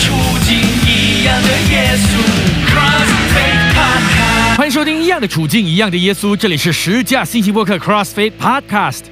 [0.00, 0.14] 处
[0.46, 2.18] 境，一样的耶稣。
[2.66, 9.02] CrossFit Podcast，欢迎收听《一样的处境，一样的耶稣》，这里是十架信息播客 CrossFit Podcast。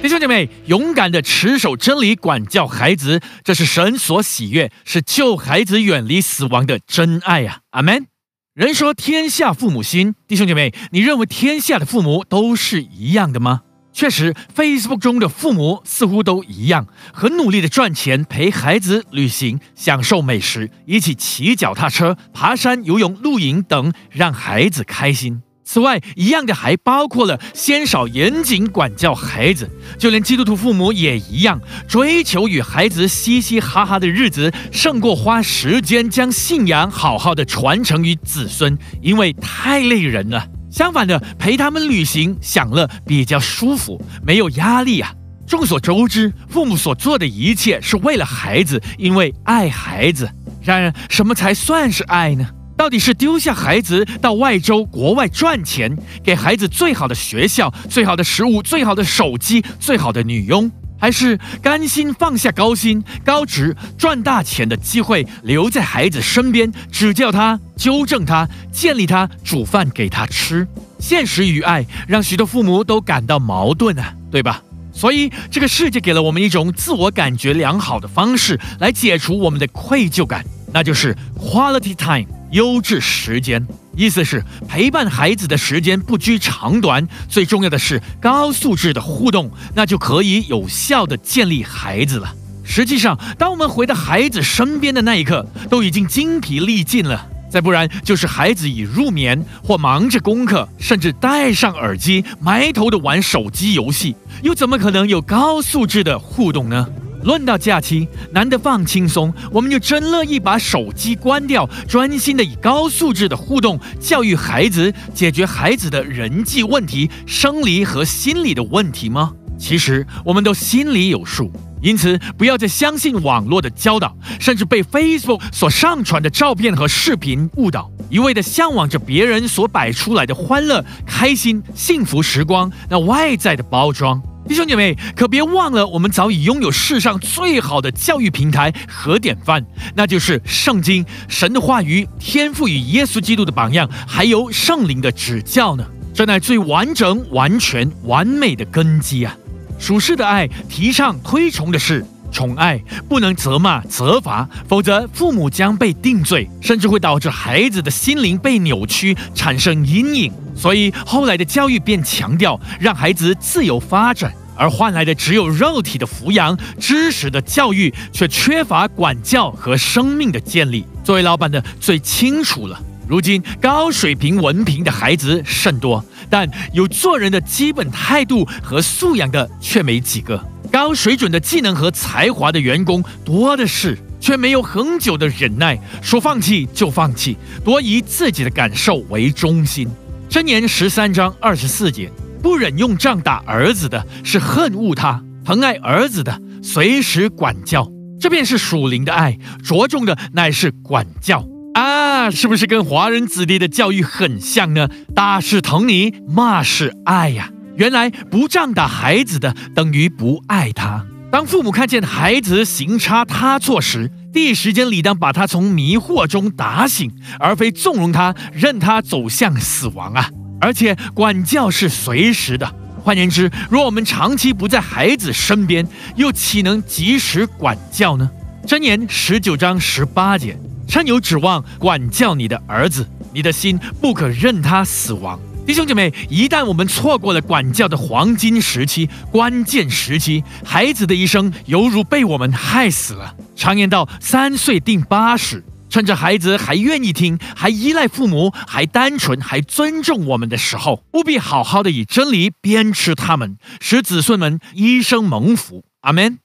[0.00, 7.60] 弟兄姐妹，勇敢的持守真理，管教孩子，这是神所喜悦，是救孩子远离死亡的真爱呀！
[7.70, 8.06] 阿门。
[8.54, 13.62] 人说天下父母心，弟兄姐妹，你认为天下的父母都是一样的吗？
[13.92, 25.42] 确实，Facebook 中的父母似乎都一样，很努力的赚钱，陪孩子旅行，享受美食，一起骑脚踏车、爬山、游泳、露营等，让孩子开心。
[25.64, 40.46] 此外，一样的还包括了先少严谨管教孩子，就连基督徒父母也一样，追求与孩子嘻嘻哈哈的日子，胜过花时间将信仰好好的传承于子孙，因为太累人了。
[40.72, 45.12] 相反的，陪他们旅行享乐比较舒服，没有压力啊。
[45.46, 50.26] 众所周知，父母所做的一切是为了孩子，因为爱孩子。
[50.62, 52.48] 然而，什么才算是爱呢？
[52.74, 60.70] 到底是丢下孩子到外州国外赚钱，给孩子最好的学校、最好的食物、最好的手机、最好的女佣，
[61.02, 70.64] 还是甘心放下高薪、高职、赚大钱的机会，留在孩子身边，指教他、纠正他、建立他、煮饭给他吃？
[71.00, 74.62] 现实与爱让许多父母都感到矛盾啊，对吧？
[74.92, 82.28] 所以这个世界给了我们一种自我感觉良好的方式来解除我们的愧疚感，那就是 quality time。
[82.52, 92.34] 优质时间，意思是陪伴孩子的时间不拘长短，最重要的是高素质的互动，那就可以有效的建立孩子了。
[92.62, 97.26] 实际上，当我们回到孩子身边的那一刻，都已经精疲力尽了。
[97.50, 106.86] 再不然，就是孩子已入眠或忙着功课，甚至戴上耳机埋头的玩手机游戏，又怎么可能有高素质的互动呢？
[107.22, 119.32] 论到假期，难得放轻松，我们就真乐意把手机关掉，专心的以高素质的互动教育孩子，解决孩子的人际问题、生理和心理的问题吗？
[119.58, 134.20] 其实我们都心里有数，因此不要再相信网络的教导，甚至被 Facebook 所上传的照片和视频误导，一味的向往着别人所摆出来的欢乐、开心、幸福时光，那外在的包装。
[134.48, 139.64] 弟兄姐妹，可别忘了，我们早已拥有世上最好的教育平台和典范，
[139.94, 145.84] 那就是圣经、神的话语、天赋与耶稣基督的榜样，还有圣灵的指教呢。
[146.12, 149.34] 这乃最完整、完全、完美的根基啊！
[149.78, 160.32] 属世的爱提倡推崇的是宠爱，不能责骂、责罚，否则父母将被定罪，甚至会导致孩子的心灵被扭曲，产生阴影。
[160.56, 170.84] 所以后来的教育便强调让孩子自由发展，而换来的只有肉体的抚养、知识的教育，却缺乏管教和生命的建立。
[171.04, 172.80] 作为老板的最清楚了。
[173.08, 180.42] 如今高水平文凭的孩子甚多，但有做人的基本态度和素养的却没几个。
[180.72, 189.86] 高水准的技能和才华的员工多的是，却没有恒久的忍耐，说放弃就放弃，多以自己的感受为中心。
[190.30, 192.10] 箴言十三章二十四节，
[192.42, 197.86] 不忍用杖打儿子的，是恨恶他；疼爱儿子的，随时管教。
[198.18, 202.30] 这便是属灵的爱，着重的乃是管教啊！
[202.30, 204.88] 是不是跟华人子弟的教育很像呢？
[205.14, 207.50] 打是疼你，骂是爱呀。
[207.76, 211.04] 原来不杖打孩子的，等于不爱他。
[211.30, 220.28] 当父母看见孩子行差踏错时，第一时间理当把他从迷惑中打醒，而非纵容他，任他走向死亡啊！
[220.60, 222.70] 而且管教是随时的。
[223.02, 228.30] 换言之，若我们长期不在孩子身边，又岂能及时管教呢？
[228.66, 230.56] 箴言十九章十八节：
[230.86, 235.40] 趁有指望管教你的儿子，你的心不可任他死亡。
[235.64, 243.34] 弟兄姐妹，一旦我们错过了管教的黄金时期、关键时期，孩子的一生犹如被我们害死了。
[243.54, 255.84] 常言道：“三岁定八十。”趁着孩子还愿意听、还依赖父母、还单纯、还尊重我们的时候，务必好好的以真理鞭笞他们，使子孙们一生蒙福。
[256.00, 256.38] 阿门。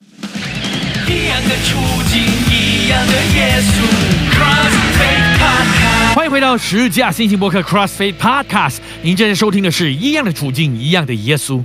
[1.37, 1.77] 样的处
[2.09, 2.19] 境，
[2.51, 3.85] 一样的耶稣。
[6.15, 8.77] 欢迎回到十架新型博客 CrossFit Podcast。
[9.03, 11.63] 您正在收听的是一样的处境，一样的耶稣。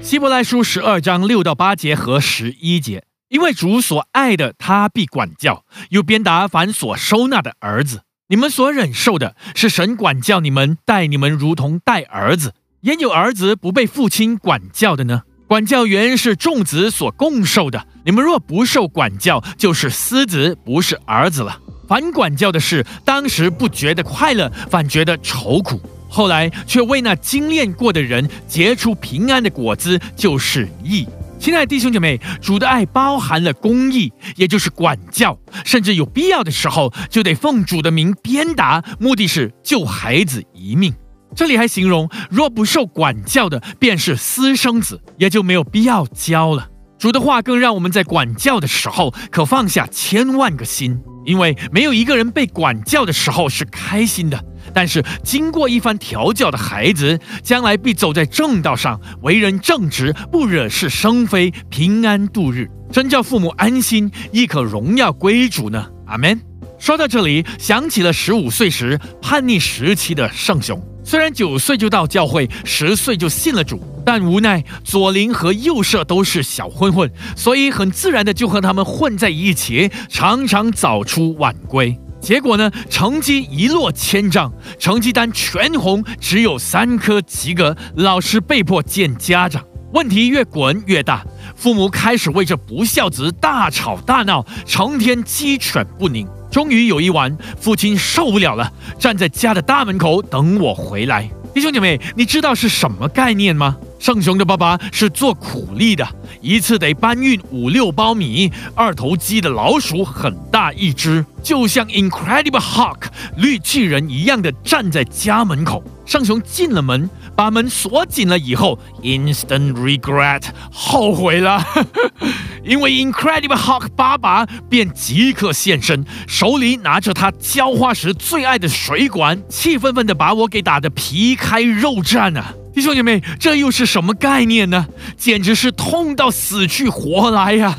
[0.00, 3.04] 希伯来书十二章六到八节和十一节。
[3.28, 8.02] 因为主所爱的，他必管教；又鞭打凡所收纳的儿子。
[8.28, 12.54] 你们所忍受的，是神管教你们，待你们如同待儿子。
[12.80, 15.22] 焉有儿子不被父亲管教的呢？
[15.52, 21.60] 管教原是众子所共受的，你们若不受管教，就是私子，不是儿子了。
[21.86, 25.76] 反管教的事，当时不觉得快乐，反觉得愁苦；
[26.08, 31.06] 后来却为那精炼过的人结出平安的果子，就是义。
[31.38, 40.94] 亲爱的弟兄姐妹，主的爱包含了公义，也就是管教，甚至有必要的时候就得奉主的名鞭打，目的是救孩子一命。
[41.34, 46.68] 这里还形容，若不受管教的，便是私生子，也就没有必要教了。
[46.98, 54.40] 主的话更让我们在管教的时候，可放下千万个心，因为没有一个人被管教的时候是开心的。
[54.72, 65.88] 但是经过一番调教的孩子，将来必走在正道上，为人正直，不惹是生非，平安度日，真叫父母安心，亦可荣耀归主呢。
[66.06, 66.40] 阿门。
[66.78, 70.80] 说到这里，想起了十五岁时叛逆时期的圣雄。
[71.04, 81.98] 虽然九岁就到教会，十岁就信了主，但无奈左邻和右舍都是小混混，所以很自然的就和他们混在一起，常常早出晚归。
[82.20, 89.64] 结果呢，成绩一落千丈，成绩单全红，只有三科及格，老师被迫见家长。
[89.92, 91.22] 问题越滚越大，
[91.56, 96.26] 父母开始为这不孝子大吵大闹，成天鸡犬不宁。
[96.52, 101.28] 终于有一晚，父亲受不了了，站在家的大门口等我回来。
[101.54, 103.78] 弟兄姐妹，你知道是什么概念吗？
[104.02, 106.04] 圣雄的爸爸是做苦力的，
[106.40, 108.50] 一次得搬运五六包米。
[108.74, 113.04] 二头肌的老鼠很大一只，就像 Incredible Hulk
[113.36, 115.84] 绿巨人一样的站在家门口。
[116.04, 117.08] 圣雄进了门。
[117.34, 121.64] 把门锁紧了以后，instant regret，后悔了，
[122.62, 132.52] 因为 Incredible Hulk 爸爸便即刻现身，手里拿着他浇花时最爱的水管，气愤愤地把我给打得皮开肉绽啊！
[132.74, 134.86] 弟兄姐妹，这又是什么概念呢？
[135.18, 137.76] 简直是痛到死去活来呀！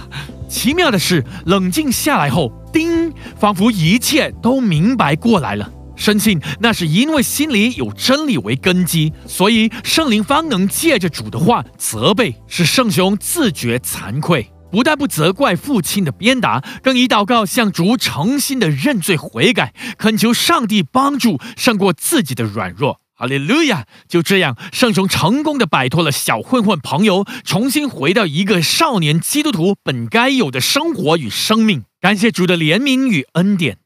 [0.48, 5.68] 奇妙的是，冷静下来后，叮，仿佛一切都明白过来了。
[5.95, 23.00] 深信那是因为心里有真理为根基，所以圣灵方能借着主的话责备，使圣雄自觉惭愧，不但不责怪父亲的鞭打，更以祷告向主诚心的认罪悔改，恳求上帝帮助胜过自己的软弱。
[23.15, 23.86] 哈利路亚！
[24.07, 31.83] 就这样，圣雄成功的摆脱了小混混朋友，重新回到一个少年基督徒本该有的生活与生命。
[32.01, 33.77] 感谢主的怜悯与恩典。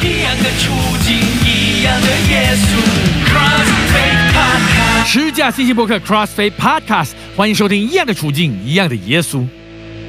[0.00, 0.72] 一样的处
[1.02, 2.78] 境，一样的耶稣。
[3.26, 9.38] Crossfade Podcast，十架信息博客 Crossfade Podcast，欢迎收听《一样的处境，一样的耶稣》。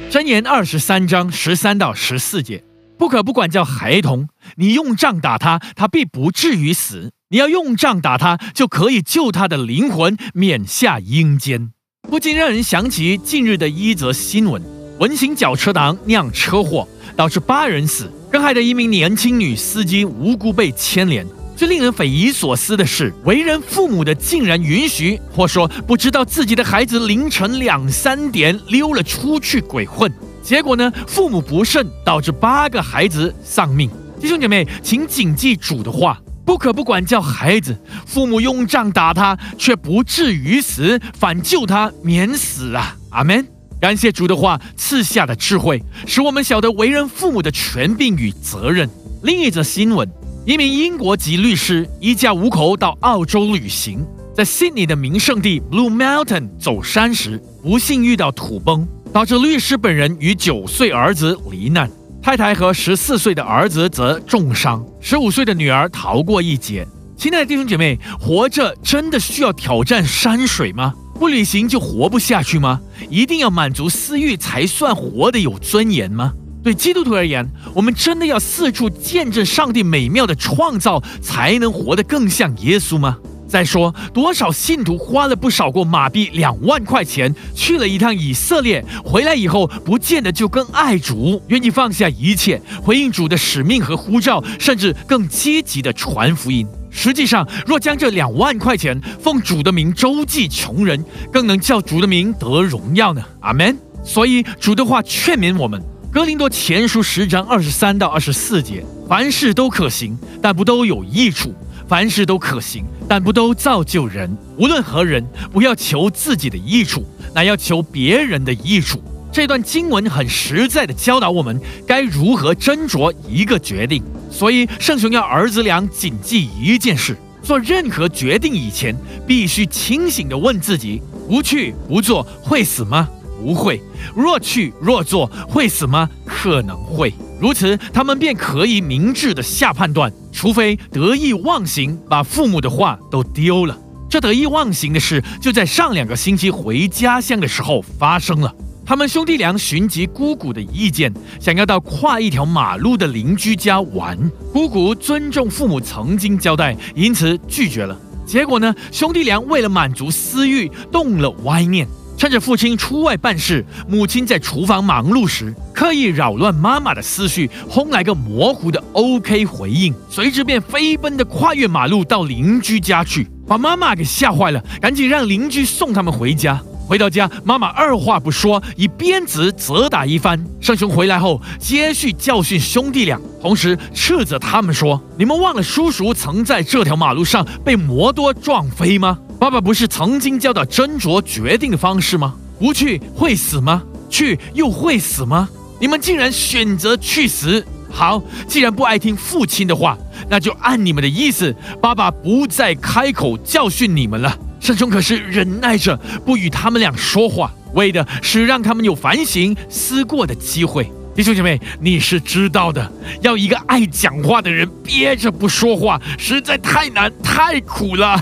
[0.08, 2.62] 箴言二十三章十三到十四节：
[2.98, 11.70] 不可不管教孩童，你用杖打他，他必不至于死；你要用杖打他，就可以救他的灵魂免下阴间。
[12.08, 14.62] 不禁让人想起近日的一则新闻：
[14.98, 18.10] 文行脚车党酿车祸，导致八人死。
[18.30, 21.26] 更害得一名年轻女司机无辜被牵连。
[21.56, 30.12] 最令人匪夷所思的是，为人父母的竟然允许，或说不知道自己的孩子凌晨两三点溜了出去鬼混。
[30.46, 33.90] 结果呢，父母不慎，导致八个孩子丧命。
[34.20, 37.76] 弟兄姐妹，请谨记主的话：不可不管教孩子，
[38.06, 42.96] 父母用杖打他，却不至于死，反救他免死啊！
[43.10, 43.44] 阿门。
[43.80, 48.88] 感谢主的话赐下的智慧，使我们晓得为人父母的权柄与责任。
[49.24, 50.08] 另一则新闻：
[50.44, 58.86] 一名英国籍律师一家五口到澳洲旅行，在悉尼的名胜地 Blue Mountain 走山时，不幸遇到土崩，
[59.16, 66.86] 导致律师本人与九岁儿子罹难，太太和十四岁的儿子则重伤，十五岁的女儿逃过一劫。
[67.16, 70.92] 亲爱的弟兄姐妹，活着真的需要挑战山水吗？
[71.18, 72.78] 不旅行就活不下去吗？
[73.08, 76.34] 一定要满足私欲才算活得有尊严吗？
[76.62, 83.16] 对基督徒而言，我们真的要四处见证上帝美妙的创造，才能活得更像耶稣吗？
[83.48, 96.66] 再说，多少信徒花了不少过马币两万块钱去了一趟以色列，回来以后不见得就更爱主，愿意放下一切回应主的使命和呼召，甚至更积极的传福音。
[96.90, 103.22] 实际上，若将这两万块钱奉主的名周济穷人，更能叫主的名得荣耀呢。
[103.40, 103.76] 阿门。
[104.02, 111.50] 所以主的话劝勉我们，《哥林多前书》十章二十三到二十四节：凡事都可行，但不都有益处；
[111.88, 114.36] 凡事都可行，但不都造就人。
[114.56, 119.02] 无论何人，不要求自己的益处，乃要求别人的益处。
[119.32, 124.02] 这段经文很实在的教导我们该如何斟酌一个决定。
[124.30, 128.96] 所以，圣雄要儿子俩谨记一件事：做任何决定以前，
[129.26, 133.08] 必须清醒地问自己：不去不做会死吗？
[133.38, 133.80] 不会。
[134.14, 136.08] 若去若做会死吗？
[136.24, 137.12] 可能会。
[137.38, 143.76] 如此，他们便可以明智地下判断，除非得意忘形，把父母的话都丢了。
[144.06, 148.54] 这得意忘形的事，就在上两个星期回家乡的时候发生了。
[148.84, 154.30] 他们兄弟俩寻及姑姑的意见，想要到跨一条马路的邻居家玩。
[154.52, 157.98] 姑姑尊重父母曾经交代，因此拒绝了。
[158.26, 161.88] 结果呢，兄弟俩为了满足私欲，动了歪念。
[162.16, 176.60] 趁着父亲出外办事，母亲在厨房忙碌时，刻意扰乱妈妈的思绪，轰来个模糊的 OK 回应，随之便飞奔的跨越马路到邻居家去，把妈妈给吓坏了，赶紧让邻居送他们回家。
[176.88, 180.42] 回到家，妈妈二话不说，以鞭子责打一番。
[180.60, 189.18] 圣雄回来后，接续教训兄弟俩，同时斥责他们说：“你们忘了叔叔曾在这条马路上被摩多撞飞吗？
[189.38, 192.34] 爸爸不是曾经教导斟酌决定的方式吗？
[192.58, 193.82] 不去会死吗？
[194.08, 195.48] 去又会死吗？
[195.78, 197.64] 你们竟然选择去死！
[197.90, 199.96] 好，既然不爱听父亲的话，
[200.30, 210.90] 那就按你们的意思，爸爸不再开口教训你们了。”圣兄可是忍耐着不与他们俩说话，为的是让他们有反省思过的机会。
[211.16, 212.92] 弟兄姐妹，你是知道的，
[213.22, 218.20] 要一个爱讲话的人憋着不说话，实在太难太苦了。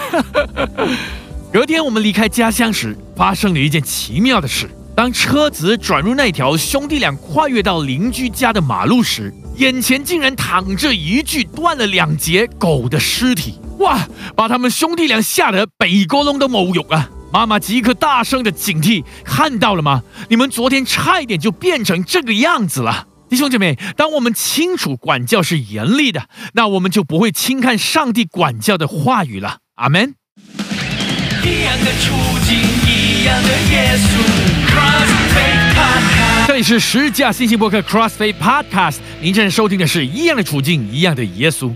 [1.53, 4.71] 隔天我们离开家乡时，发生了一件奇妙的事。
[4.95, 13.59] 当车子转入那条兄弟俩跨越到邻居家的马路时，眼前竟然躺着一具断了两截狗的尸体。
[13.81, 14.07] 哇！
[14.37, 17.11] 把他们兄弟俩吓得北沟窿都冇用啊！
[17.35, 20.05] 妈妈即刻大声的警惕：“看到了吗？
[20.29, 29.59] 你们昨天差一点就变成这个样子了。”弟兄姐妹，当我们清楚管教是严厉的，那我们就不会轻看上帝管教的话语了。
[29.75, 30.14] 阿门。
[31.43, 32.14] 一样的处
[32.47, 34.07] 境，一样的耶稣
[34.71, 36.47] ，Crossfade。
[36.47, 41.75] 这里是十架信息博客 Crossfade Podcast，您正在收听的是一样的处境，一样的耶稣。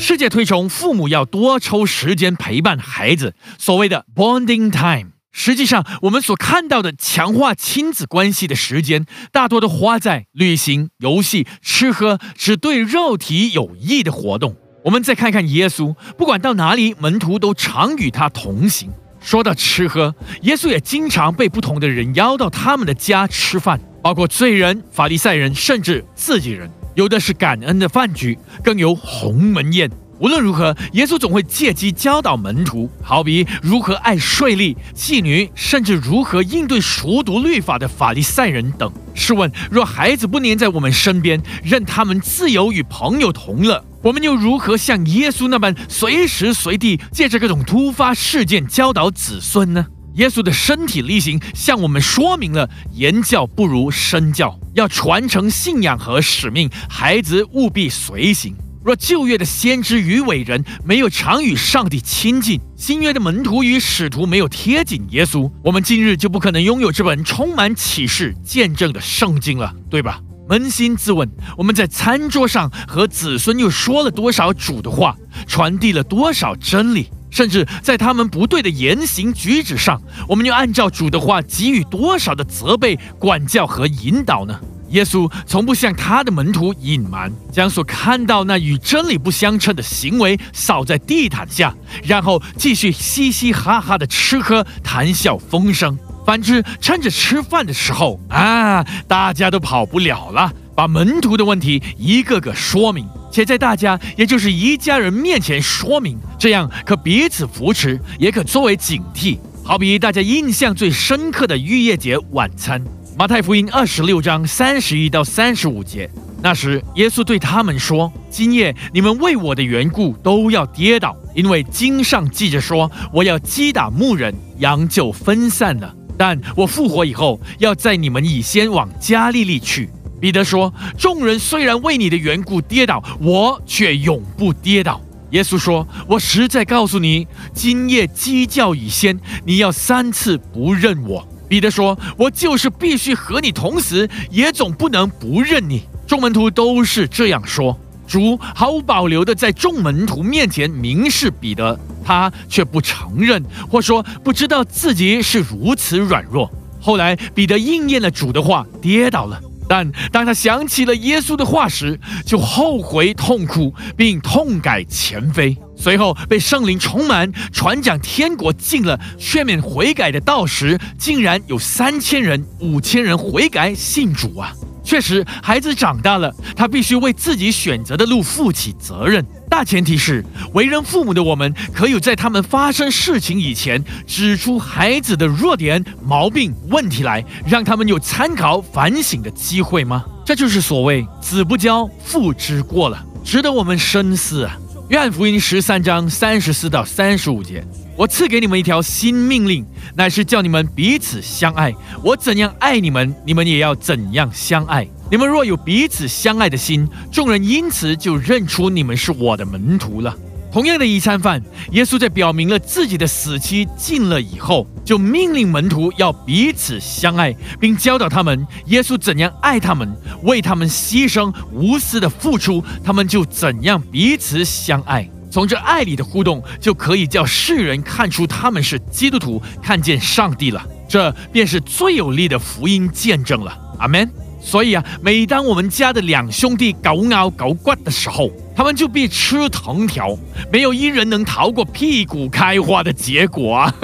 [0.00, 5.10] 世界推崇父母要多抽时间陪伴孩子，所谓的 bonding time。
[5.30, 14.56] 实际上，我们所看到的强化亲子关系的时间，大多都花在旅行、游戏、吃喝，只对肉体有益的活动。
[14.84, 18.90] 我们再看看耶稣，不管到哪里，门徒都常与他同行。
[19.20, 26.70] 说到吃喝，耶稣也经常被不同的人邀到他们的家吃饭，包括罪人、法利赛人，甚至自己人。
[26.94, 29.90] 有的是感恩的饭局，更有鸿门宴。
[30.18, 38.92] 无论如何，耶稣总会借机教导门徒，好比如何爱税吏、妓女，甚至如何应对熟读律法的法利赛人等。
[39.14, 49.86] 试问，若孩子不黏在我们身边，任他们自由与朋友同乐，我们又如何像耶稣那般随时随地借着各种突发事件教导子孙呢？
[50.14, 58.54] 耶稣的身体力行向我们说明了言教不如身教，要传承信仰和使命，孩子务必随行。
[58.82, 70.20] 若旧约的先知与伟人没有常与上帝亲近，新约的门徒与使徒没有贴紧耶稣，我们今日就不可能拥有这本充满启示见证的圣经了，对吧？
[70.48, 75.14] 扪心自问，我们在餐桌上和子孙又说了多少主的话，
[75.46, 77.08] 传递了多少真理？
[77.30, 84.58] 甚至在他们不对的言行举止上，我们又按照主的话给予多少的责备、管教和引导呢？
[84.90, 91.72] 耶稣从不向他的门徒隐瞒，将所看到那与真理不相称的行为扫在地毯下，
[92.02, 95.96] 然后继续嘻嘻哈哈的吃喝、谈笑风生。
[96.26, 103.06] 反之，趁着吃饭的时候啊，大家都跑不了了，把门徒的问题一个个说明。
[103.30, 109.38] 且在大家，也就是一家人面前说明，这样可彼此扶持，也可作为警惕。
[109.62, 112.82] 好比大家印象最深刻的逾越节晚餐，
[113.16, 116.10] 马太福音二十六章三十一到三十五节。
[116.42, 125.94] 那时，耶稣对他们说：“今夜你们为我的缘故都要跌倒，因为经上记着说，我要击打牧人，羊就分散了。
[126.16, 135.00] 但我复活以后，要在你们以先往加利利去。”彼得说：“众人虽然为你的缘故跌倒，我却永不跌倒。”
[135.30, 147.78] 耶稣说：“我实在告诉你，今夜鸡叫以先，你要三次不认我。”彼得说：“我就是必须和你同死，也总不能不认你。”众门徒都是这样说。
[148.06, 156.50] 主毫无保留地在众门徒面前明示彼得，他却不承认，或说不知道自己是如此软弱。
[156.80, 159.40] 后来彼得应验了主的话，跌倒了。
[159.70, 161.96] 但当他想起了耶稣的话时，
[162.26, 165.56] 就后悔痛苦，并痛改前非。
[165.76, 174.52] 随后被圣灵充满，传讲天国进了，劝勉悔改的道时，竟然有三千人、五千人悔改信主啊！
[174.82, 179.24] 确实，孩子长大了，他必须为自己选择的路负起责任。
[179.50, 190.04] 大前提是，为人父母的我们，可有在他们发生事情以前，指出孩子的弱点、毛病、问题来，让他们有参考、反省的机会吗？
[190.24, 194.56] 这就是所谓“子不教，父之过”了，值得我们深思啊！
[194.90, 197.64] 愿福音十三章三十四到三十五节：
[197.96, 201.72] 我赐给你们一条新命令，乃是叫你们彼此相爱。
[202.02, 204.84] 我怎样爱你们，你们也要怎样相爱。
[205.08, 210.12] 你们若有彼此相爱的心，众人因此就认出你们是我的门徒了。
[210.52, 211.40] 同样的一餐饭，
[211.70, 219.88] 耶稣在表明了自己的死期近了以后，就命令门徒要彼此相爱，并教导他们耶稣怎样爱他们，
[220.22, 225.08] 为他们牺牲，无私的付出，他们就怎样彼此相爱。
[225.30, 230.66] 从这爱里的互动，就可以叫世人看出他们是基督徒，看见上帝了。
[230.88, 233.56] 这便是最有力的福音见证了。
[233.78, 234.10] 阿门。
[234.40, 240.16] 所以啊，每当我们家的两兄弟搞拗搞骨的时候，他们就必吃藤条，
[240.50, 243.74] 没有一人能逃过屁股开花的结果啊！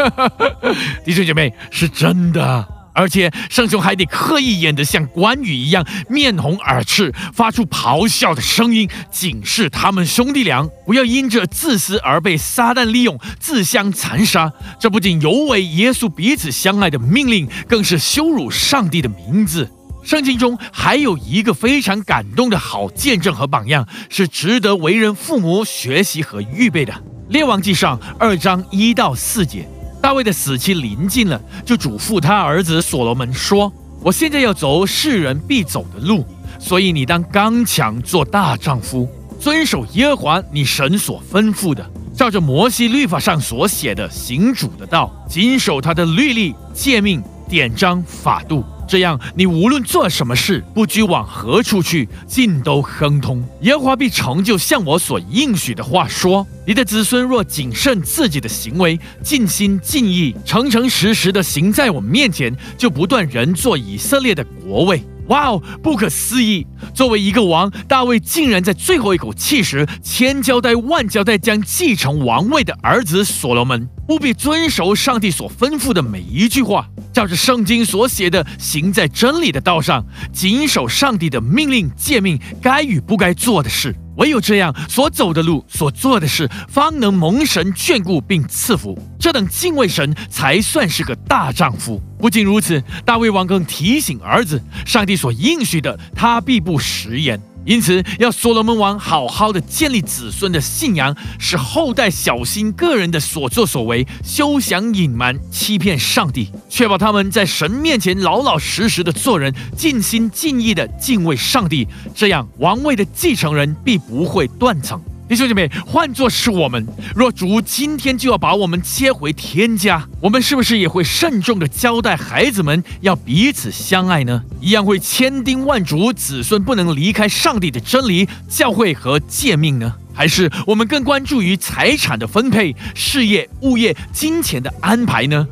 [1.04, 14.50] 弟兄姐妹，是真的，而且圣雄还得刻意演得像关羽一样面红耳赤，发出咆哮的声音，警示他们兄弟俩不要因着自私而被撒旦利用，自相残杀。
[14.80, 19.70] 这不仅有违耶稣彼此相爱的命令，更是羞辱上帝的名字。
[20.06, 26.94] 圣经中还有一个非常感动的好见证和榜样，是值得为人父母学习和预备的。
[27.30, 29.68] 列王记上二章一到四节，
[30.00, 36.24] 大卫的死期临近了，就嘱咐他儿子所罗门说：“我现在要走世人必走的路，
[36.60, 39.08] 所以你当刚强，做大丈夫，
[39.40, 41.84] 遵守耶和华你神所吩咐的，
[42.14, 53.44] 照着摩西律法上所写的行主的道，谨守他的律例、诫命、典章、法度。”这样，你无论做什么事，不拘往何处去，尽都亨通。
[53.62, 65.02] 耶和华必成就像我所应许的话说：你的子孙若谨慎自己的行为，尽心尽意、诚诚实实的行在我面前，就不断人做以色列的国位。
[65.28, 66.66] 哇哦，不可思议！
[66.94, 73.88] 作为一个王，大卫竟然在最后一口气时，千交代万交代，将继承王位的儿子所罗门。
[74.08, 83.96] 务必遵守上帝所吩咐的每一句话，照着圣经所写的，行在真理的道上，谨守上帝的命令诫命，该与不该做的事。
[84.16, 88.98] 唯有这样，所走的路，所做的事，方能蒙神眷顾并赐福。
[89.18, 92.00] 这等敬畏神，才算是个大丈夫。
[92.18, 97.40] 不仅如此，大卫王更提醒儿子，上帝所应许的，他必不食言。
[97.66, 111.88] 因此，要所罗门王好好的建立子孙的信仰，使后代小心个人的所作所为，休想隐瞒欺骗上帝，确保他们在神面前老老实实的做人，尽心尽意的敬畏上帝。
[112.14, 115.02] 这样，王位的继承人必不会断层。
[115.28, 124.40] 弟兄姐妹，换作是我们，若主今天就要把我们接回天家，我们是不是也会慎重的交代孩子们要彼此相爱呢？
[124.60, 129.92] 一样会千叮万嘱子孙不能离开上帝的真理、教会和诫命呢？
[130.14, 135.44] 还是我们更关注于财产的分配、事业、物业、金钱的安排呢？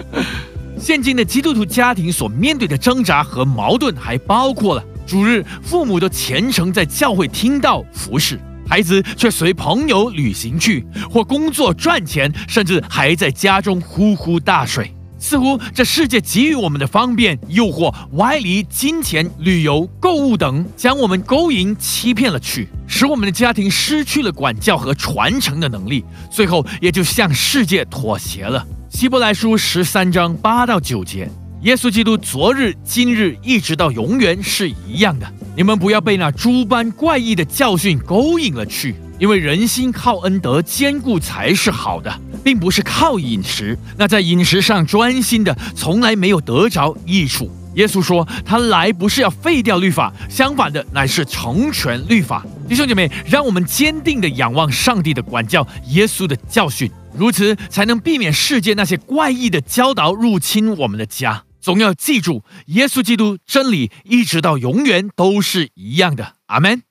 [0.78, 8.38] 现今的基督徒家庭所面对的挣扎和矛盾，还包括了主日父母都虔诚在教会听到服侍。
[8.68, 14.92] 孩子却随朋友旅行去，或工作赚钱，甚至还在家中呼呼大睡。
[15.20, 28.64] 似乎这世界给予我们的方便、诱惑、歪离、金钱、旅游、购物等，将我们勾引、欺骗了去，使我们的家庭失去了管教和传承的能力，最后也就向世界妥协了。
[28.90, 31.28] 希伯来书十三章八到九节。
[31.62, 35.26] 耶稣基督昨日、今日一直到永远是一样的。
[35.58, 43.76] 你们不要被那诸般怪异的教训勾引了去，因为人心靠恩德坚固才是好的，并不是靠饮食。
[43.96, 47.50] 那在饮食上专心的，从来没有得着益处。
[47.74, 52.46] 耶稣说，他来不是要废掉律法，相反的，乃是成全律法。
[52.68, 61.42] 弟兄姐妹，让我们坚定的仰望上帝的管教，耶稣的教训，如此才能避免世界那些怪异的教导入侵我们的家。
[61.68, 66.36] 总要记住，耶稣基督真理一直到永远都是一样的。
[66.46, 66.82] 阿门。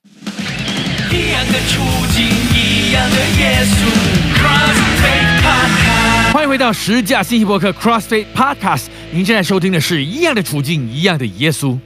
[1.10, 1.82] 一样的处
[2.14, 3.76] 境，一样的耶稣。
[6.32, 8.84] 欢迎回到十架信息博客 CrossFit Podcast。
[9.10, 11.80] 您正在收听的是一样的处境，一样的耶稣。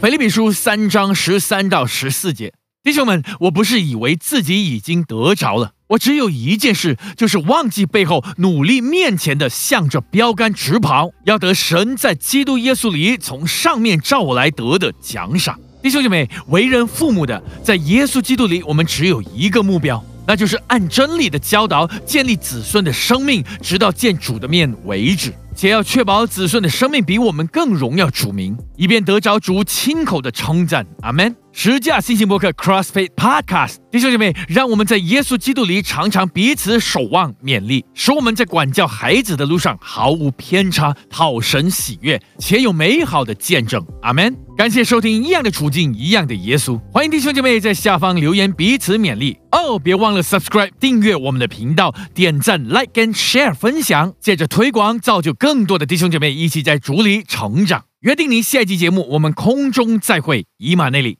[0.00, 2.52] 腓立比书三章十三到十四节，
[2.86, 15.58] 弟兄们，我不是以为自己已经得着了，我只有一件事，就是忘记背后，努力面前的，向着标杆直跑，要得神在基督耶稣里从上面召我来得的奖赏。
[15.82, 25.34] 弟兄姐妹，为人父母的，在耶稣基督里，我们只有一个目标，那就是按真理的教导建立子孙的生命，直到见主的面为止。
[25.56, 30.86] 且要确保子孙的生命比我们更荣耀主名，以便得着主亲口的称赞。
[31.00, 31.34] 阿门。
[31.58, 43.82] 十架新型博客 CrossFit Podcast，弟兄姐妹，让我们在耶稣基督里常常彼此守望勉励，使我们在管教孩子的路上毫无偏差，讨神喜悦，且有美好的见证。
[44.02, 44.36] 阿门。
[44.54, 46.78] 感谢收听《一样的处境，一样的耶稣》。
[46.92, 57.84] 欢迎弟兄姐妹在下方留言彼此勉励哦，别忘了 Subscribe 订阅我们的频道，点赞 Like and Share 分享，借着推广造就更多的弟兄姐妹一起在主里成长。
[58.00, 61.18] 约定您下期节目，我们空中再会，以马内利。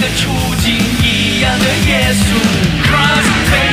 [0.00, 2.34] 的处境，一样的耶稣
[2.84, 3.67] ，Cross Faith。